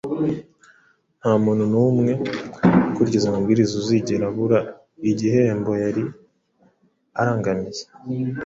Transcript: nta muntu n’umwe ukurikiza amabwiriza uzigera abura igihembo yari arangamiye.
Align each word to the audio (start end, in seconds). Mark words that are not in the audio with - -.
nta 1.19 1.33
muntu 1.43 1.63
n’umwe 1.73 2.11
ukurikiza 2.89 3.25
amabwiriza 3.27 3.73
uzigera 3.81 4.23
abura 4.29 4.59
igihembo 5.11 5.71
yari 5.83 6.03
arangamiye. 7.19 7.83